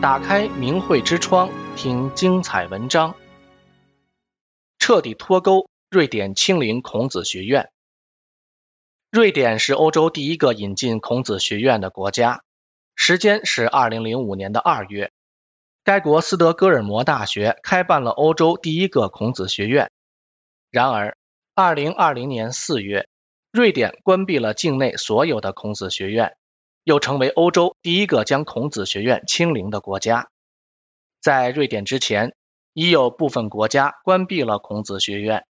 [0.00, 3.16] 打开明慧之窗，听精彩文章。
[4.78, 7.68] 彻底脱钩，瑞典清零孔子学院。
[9.10, 12.44] 瑞典是欧洲第一个引进孔子学院的国家，
[12.94, 15.10] 时间是二零零五年的二月。
[15.82, 19.90] 该国斯德哥尔摩大学开办了欧洲第一个孔子学院。
[20.70, 21.16] 然而，
[21.56, 23.08] 二零二零年四月，
[23.50, 26.36] 瑞典关闭了境内所有的孔子学院，
[26.88, 30.30] 又成为欧洲第一个将孔子学院清零的国家。
[31.20, 32.34] 在瑞典之前，
[32.72, 35.44] 已有部分国家关闭了孔子学院，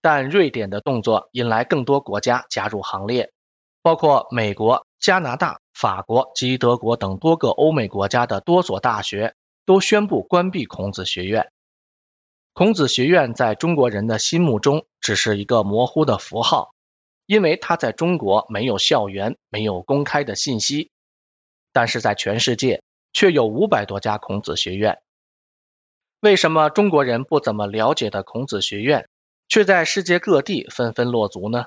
[0.00, 3.30] 但瑞典的动作引来更多国家加入行列，
[3.82, 9.34] 包括美国、加拿大、法国及德国等多个欧美国家的多所大学
[9.66, 11.52] 都宣布关闭孔子学院。
[12.54, 16.72] 孔子学院在中国人的心目中只是一个模糊的符号，
[17.30, 20.90] 因为它在中国没有校园，没有公开的信息，
[21.72, 25.00] 但是在全世界却有五百多家孔子学院。
[26.18, 29.08] 为什么中国人不怎么了解的孔子学院，
[29.46, 31.66] 却在世界各地纷纷落足呢？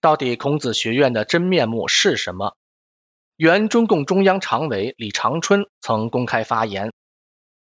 [0.00, 2.56] 到底孔子学院的真面目是什么？
[3.36, 6.90] 原中共中央常委李长春曾公开发言。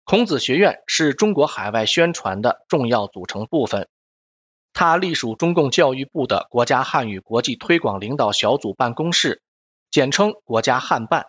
[0.05, 3.89] 孔子学院是中国海外宣传的重要组成部分，
[4.73, 9.43] 它隶属中共教育部的国家汉语国际推广领导小组办公室，
[9.91, 11.27] 简称国家汉办。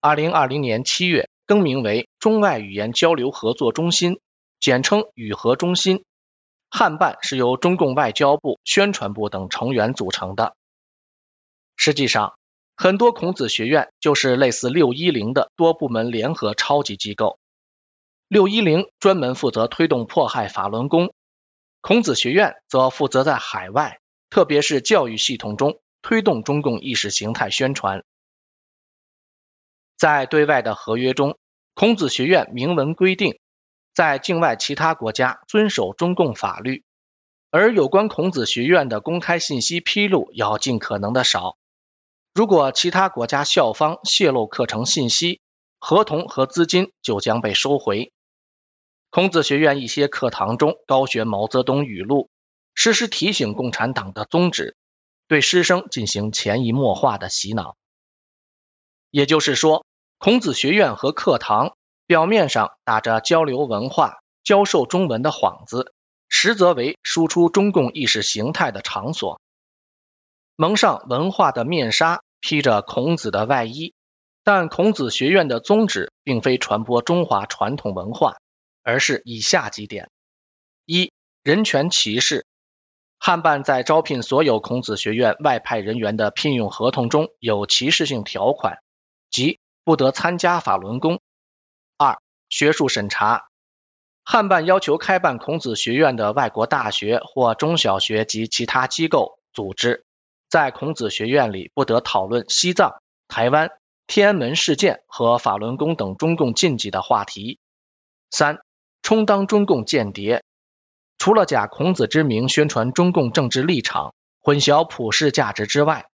[0.00, 4.18] 二零二零年七月更名为中外语言交流合作中心，
[4.58, 6.04] 简称语合中心。
[6.68, 10.56] 汉办是由中共外交部、宣传部等成员组成的。
[11.76, 12.34] 实际上，
[12.76, 17.38] 很多孔子学院就是类似六一零的多部门联合超级机构。
[18.26, 21.12] 六一零专门负责推动迫害法轮功，
[21.82, 23.98] 孔子学院则负责在海外，
[24.30, 28.04] 特别是教育系统中推动中共意识形态宣传。
[29.98, 31.36] 在对外的合约中，
[31.74, 33.40] 孔子学院明文规定，
[33.92, 36.84] 在境外其他国家遵守中共法律，
[37.50, 41.56] 而有关孔子学院的公开信息披露要尽可能的少。
[42.32, 45.40] 如果其他国家校方泄露课程信息，
[45.80, 48.11] 合同和资金就将被收回。
[49.14, 52.30] 孔子学院一些课堂中高学毛泽东语录，
[52.72, 54.74] 时时提醒共产党的宗旨，
[55.28, 57.76] 对师生进行潜移默化的洗脑。
[59.10, 59.84] 也就是说，
[60.16, 65.92] 孔子学院和课堂表面上打着交流文化、教授中文的幌子，
[66.30, 69.42] 实则为输出中共意识形态的场所。
[70.56, 73.92] 蒙上文化的面纱，披着孔子的外衣，
[74.42, 78.38] 但孔子学院的宗旨并非传播中华传统文化。
[78.82, 80.10] 而是以下几点：
[80.84, 81.12] 一、
[81.42, 82.46] 人权歧视。
[83.18, 88.78] 汉办在招聘所有孔子学院外派人员的聘用合同中有歧视性条款，
[89.30, 91.20] 即不得参加法轮功。
[91.96, 93.46] 二、学术审查。
[94.24, 100.04] 汉办要求开办孔子学院的外国大学或中小学及其他机构组织，
[100.48, 103.70] 在孔子学院里不得讨论西藏、台湾、
[104.06, 107.58] 天安门事件和法轮功等中共禁忌的话题。
[108.30, 108.60] 三、
[109.02, 110.44] 充当中共间谍，
[111.18, 116.06] 除了假孔子之名宣传中共政治立场、混淆普世价值之外，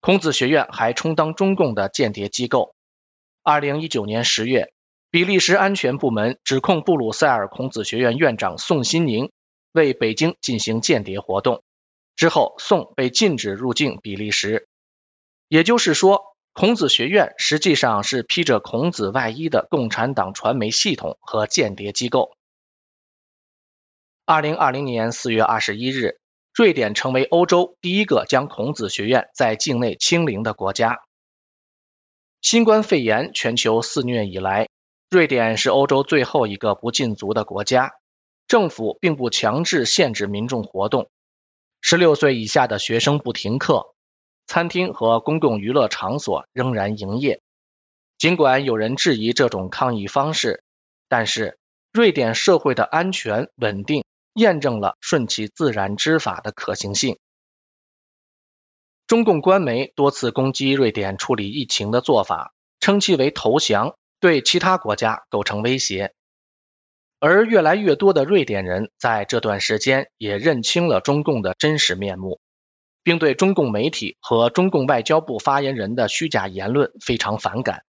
[0.00, 2.74] 孔子学院还充当中共的间谍机构。
[3.42, 4.72] 二零一九年十月，
[5.10, 9.30] 比利时安全部门指控布鲁塞尔孔子学院院长宋新宁
[9.72, 11.62] 为北京进行间谍活动，
[12.16, 14.66] 之后宋被禁止入境比利时。
[15.48, 22.36] 也就是说，孔子学院实际上是披着孔子外衣的共产党传媒系统和间谍机构。
[24.26, 26.20] 二零二零年四月二十一日，
[26.54, 31.00] 瑞典成为欧洲第一个将孔子学院在境内清零的国家。
[32.42, 34.68] 新冠肺炎全球肆虐以来，
[35.08, 37.92] 瑞典是欧洲最后一个不禁足的国家，
[38.46, 41.10] 政府并不强制限制民众活动，
[41.80, 43.91] 十六岁以下的学生不停课。
[44.46, 47.40] 餐厅和公共娱乐场所仍然营业。
[48.18, 50.62] 尽管有人质疑这种抗议方式，
[51.08, 51.58] 但是
[51.92, 57.18] 瑞典社会的安全稳定验证了顺其自然之法的可行性。
[59.06, 66.14] 中共官媒多次攻击瑞典处理疫情的做法，称其为投降，对其他国家构成威胁。
[67.18, 72.40] 而越来越多的瑞典人在这段时间也认清了中共的真实面目。
[73.02, 77.84] 并对中共媒体和中共外交部发言人的虚假言论非常反感。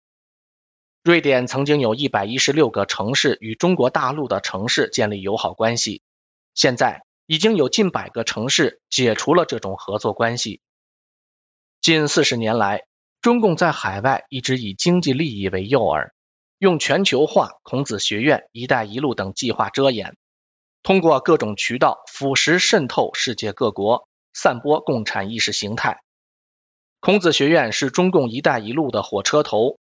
[1.03, 6.03] 瑞典曾经有一百一十六个城市与中国大陆的城市建立友好关系，
[6.55, 10.61] 现在已经有近百个城市解除了这种合作关系。
[11.81, 12.83] 近四十年来，
[13.23, 16.11] 中共在海外一直以经济利益为诱饵，
[16.59, 20.17] 用全球化、孔子学院、一带一路等计划遮掩，
[20.83, 24.08] 通过各种渠道腐蚀渗透世界各国，
[24.41, 26.01] 散播共产意识形态。
[27.01, 29.81] 孔子学院是中共一带一路的火车头，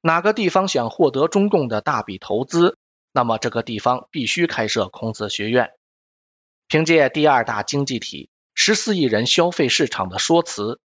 [0.00, 2.76] 哪个地方想获得中共的大笔投资，
[3.12, 5.70] 那么这个地方必须开设孔子学院。
[6.66, 10.80] 凭借第二大经济体、十四亿人消费市场的说辞，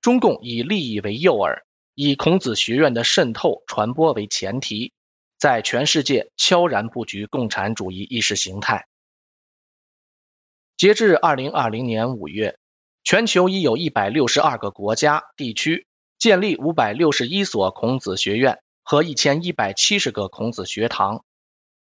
[0.00, 1.60] 中共以利益为诱饵。
[1.94, 4.92] 以孔子学院的渗透传播为前提，
[5.38, 8.88] 在全世界悄然布局共产主义意识形态。
[10.80, 12.58] 截至二零二零年五月，
[13.04, 15.86] 全球已有一百六十二个国家地区
[16.18, 21.22] 建立五百六十一所孔子学院和一千一百七十个孔子学堂，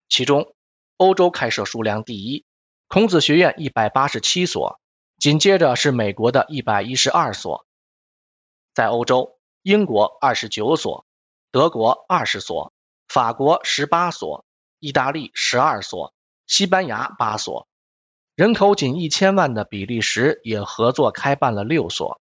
[0.08, 0.52] 其中
[0.96, 2.44] 欧洲开设数量第一，
[2.88, 4.80] 孔子学院一百八十七所，
[5.16, 7.66] 紧接着是美国的一百一十二所，
[8.74, 9.38] 在欧洲。
[9.62, 11.06] 英国二十九所，
[11.52, 12.72] 德国二十所，
[13.06, 14.44] 法国十八所，
[14.80, 16.14] 意大利十二所，
[16.48, 17.68] 西班牙八所，
[18.38, 22.20] 人口仅一千万的比利时也合作开办了六所。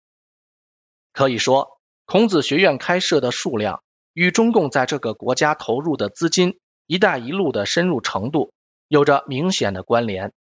[1.13, 3.81] 可以说，孔子学院开设的数量
[4.11, 8.51] 与中共在这个国家投入的资金、一带一路的深入程度
[8.89, 10.33] 有着明显的关联。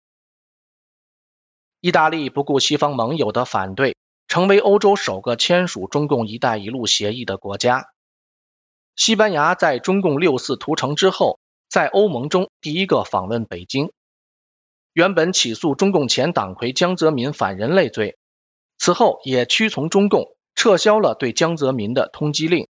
[1.82, 3.94] 意大利不顾西方盟友的反对。
[4.26, 7.88] 成为欧洲首个签署中共“一带一路”协议的国家。
[8.94, 13.90] 西班牙在中共六四屠城之后，在欧盟中第一个访问北京。
[14.92, 18.18] 原本起诉中共前党魁江泽民反人类罪，
[18.78, 22.68] 此后也屈从中共，撤销了对江泽民的通缉令。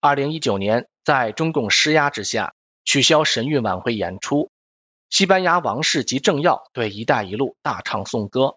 [0.00, 4.50] 二零一九年，在中共施压之下，取消神韵晚会演出。
[5.10, 8.56] 西班牙王室及政要对“一带一路”大唱颂歌。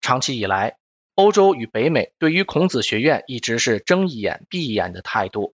[0.00, 0.76] 长期以来，
[1.14, 5.54] 欧洲与北美对于孔子学院一直是睁一眼闭一眼的态度。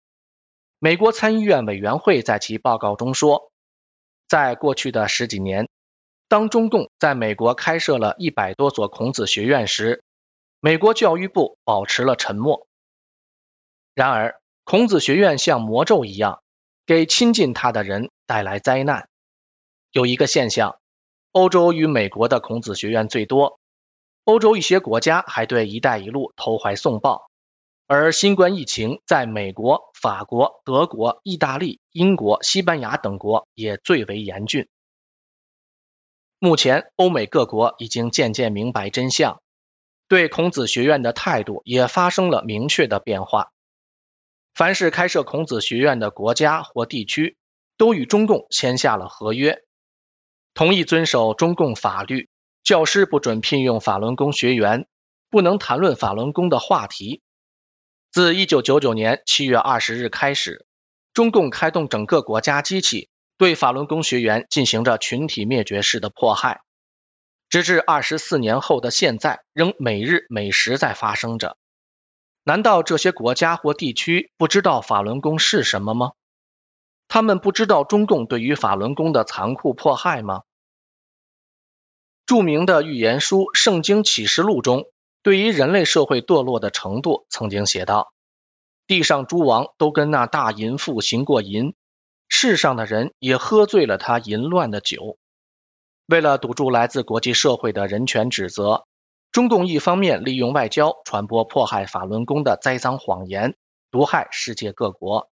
[0.79, 3.51] 美国参议院委员会在其报告中说，
[4.27, 5.67] 在过去的十几年，
[6.27, 10.03] 当中共在美国开设了一百多所孔子学院时，
[10.59, 12.67] 美国教育部保持了沉默。
[13.93, 16.41] 然而，孔子学院像魔咒一样，
[16.85, 19.07] 给亲近他的人带来灾难。
[19.91, 20.79] 有一个现象，
[21.31, 23.59] 欧洲与美国的孔子学院最多。
[24.23, 27.29] 欧洲一些国家还对“一带一路”投怀送抱，
[27.85, 34.67] 而新冠疫情在美国、法国、德国、意大利、英国、西班牙等国也最为严峻。
[36.45, 39.41] 目前，欧美各国已经渐渐明白真相，
[40.07, 43.51] 对孔子学院的态度也发生了明确的变化。
[44.53, 47.35] 凡是开设孔子学院的国家或地区，
[47.77, 49.63] 都与中共签下了合约，
[50.53, 52.29] 同意遵守中共法律。
[52.63, 54.85] 教师不准聘用法轮功学员，
[55.31, 57.23] 不能谈论法轮功的话题。
[58.11, 60.67] 自1999年7月20日开始，
[61.11, 66.61] 中共开动整个国家机器，对法轮功学员进行着群体灭绝式的迫害，
[67.49, 71.57] 直至二十四年后的现在，仍每日每时在发生着。
[72.43, 76.11] 难道这些国家或地区不知道法轮功是什么吗？
[77.07, 80.43] 他们不知道中共对于法轮功的残酷迫害吗？
[82.25, 84.85] 著名的预言书《圣经启示录》中，
[85.21, 88.13] 对于人类社会堕落的程度，曾经写道
[88.87, 91.75] ：“地上诸王都跟那大淫妇行过淫，
[92.27, 95.17] 世上的人也喝醉了他淫乱的酒。”
[96.07, 98.85] 为了堵住来自国际社会的人权指责，
[99.31, 103.55] 中共一方面利用外交传播迫害法轮功的栽赃谎言，
[103.89, 105.29] 毒害世界各国；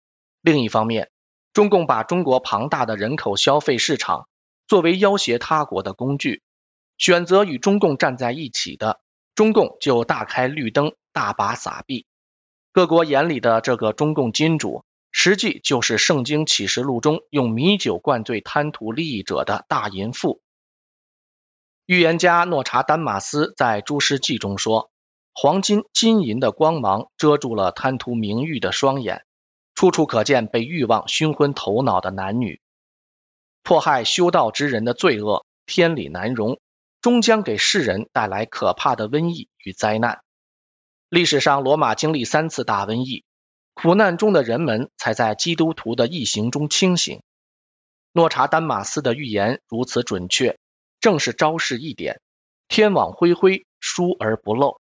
[0.41, 1.09] 另一方面，
[1.53, 4.27] 中共把中国庞大的人口消费市场
[4.67, 6.43] 作为要挟他国的工具。
[6.97, 8.99] 选择与中共站在一起的，
[9.35, 12.05] 中共就大开绿灯，大把撒币。
[12.73, 14.83] 各国眼里的这个中共金主，
[15.19, 20.43] 实际就是《圣经启示录》中用米酒灌醉贪图利益者的大淫妇。
[21.87, 24.91] 预言家诺查丹马斯在《诸诗记》中说
[25.33, 29.25] ：“黄金、金银的光芒遮住了贪图名誉的双眼，
[29.73, 32.61] 处处可见被欲望熏昏头脑的男女，
[33.63, 36.59] 迫害修道之人的罪恶，天理难容。”
[37.01, 40.21] 终将给世人带来可怕的瘟疫与灾难。
[41.09, 43.23] 历史上，罗马经历三次大瘟疫，
[43.79, 47.21] 苦难中的人们才在基督徒的异行中清醒。
[48.11, 50.57] 诺查丹马斯的预言如此准确，
[50.99, 52.19] 正是昭示一点：
[52.67, 54.81] 天网恢恢，疏而不漏。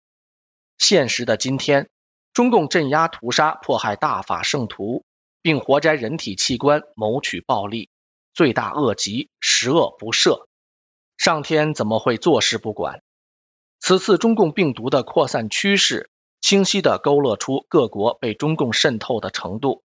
[0.78, 1.88] 现实的今天，
[2.32, 5.04] 中共镇压、屠杀、迫害大法圣徒，
[5.42, 7.88] 并活摘人体器官谋取暴利，
[8.32, 10.46] 罪大恶极，十恶不赦。
[11.16, 13.02] 上天怎么会坐视不管？
[13.80, 16.10] 此次中共病毒的扩散趋势，
[16.44, 19.82] 清晰地勾勒出各国被中共渗透的程度。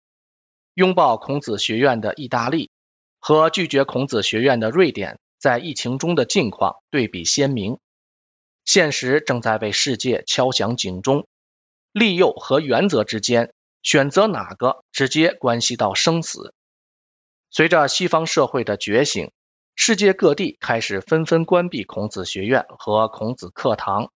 [0.75, 2.71] 拥抱孔子学院的意大利
[3.19, 7.79] 和拒绝孔子学院的瑞典，在疫情中的境况对比鲜明。
[8.67, 11.27] 现实正在为世界敲响警钟，
[11.91, 16.53] 利诱和原则之间选择哪个，直接关系到生死。
[17.51, 19.33] 随着西方社会的觉醒，
[19.75, 24.13] 世界各地开始纷纷关闭孔子学院和孔子课堂。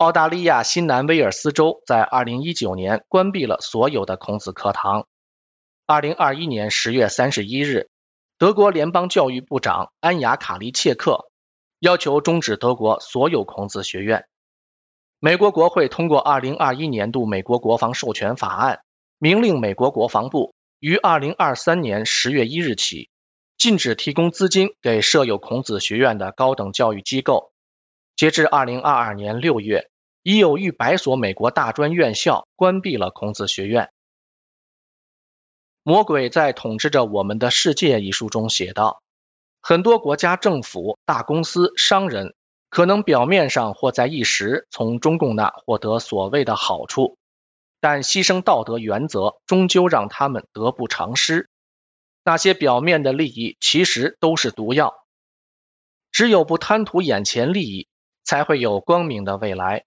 [0.00, 5.06] 澳大利亚新南威尔斯州在2019年关闭了所有的孔子课堂。
[5.86, 7.90] 2021年10月31日，
[8.38, 11.30] 德国联邦教育部长安雅卡利切克
[11.80, 14.24] 要求终止德国所有孔子学院。
[15.18, 18.80] 美国国会通过2021年度美国国防授权法案，
[19.18, 23.10] 明令美国国防部于2023年10月1日起。
[23.58, 27.52] 禁止提供资金给设有孔子学院的高等教育机构。
[28.16, 29.89] 截至二零二二年六月，
[30.22, 33.90] 已有逾百所美国大专院校关闭了孔子学院。
[35.82, 39.02] 魔鬼在统治着我们的世界一书中写道：
[39.62, 42.34] 很多国家政府、大公司、商人
[42.68, 47.16] 可能表面上或在一时从中共那获得所谓的好处，
[47.80, 51.48] 但牺牲道德原则，终究让他们得不偿失。
[52.22, 55.06] 那些表面的利益其实都是毒药，
[56.12, 57.88] 只有不贪图眼前利益，
[58.22, 59.86] 才会有光明的未来。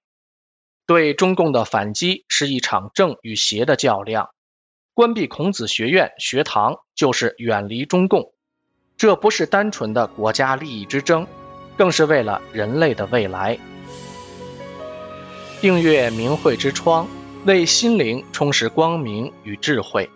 [0.86, 4.32] 对中共的反击是一场正与邪的较量，
[4.94, 8.34] 关闭孔子学院学堂就是远离中共，
[8.98, 11.26] 这不是单纯的国家利益之争，
[11.78, 13.58] 更是为了人类的未来。
[15.62, 17.08] 订阅明慧之窗，
[17.46, 20.10] 为心灵充实光明与智慧。